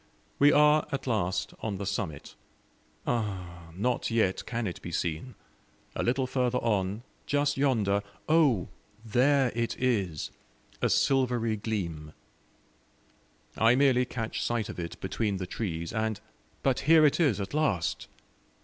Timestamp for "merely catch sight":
13.75-14.69